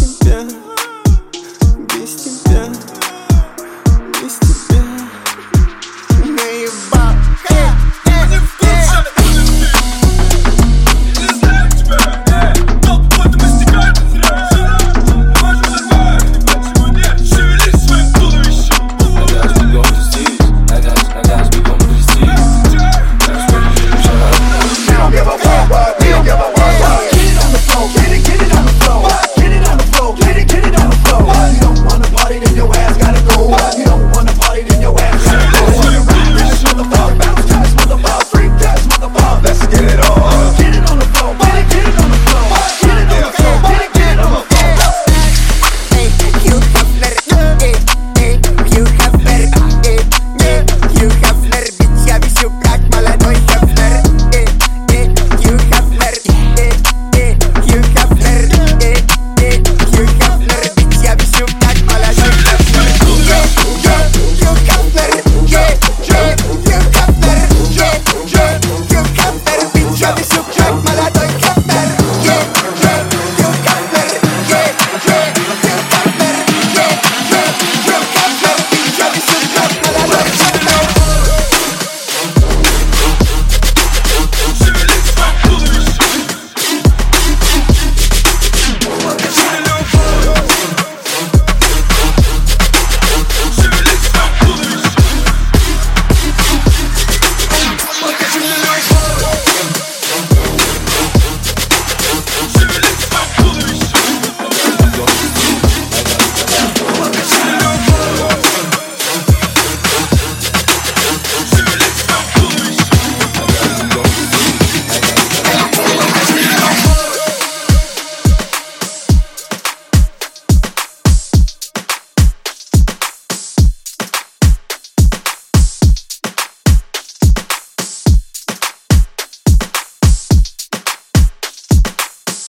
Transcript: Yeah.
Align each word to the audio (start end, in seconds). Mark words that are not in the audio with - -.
Yeah. 0.00 0.39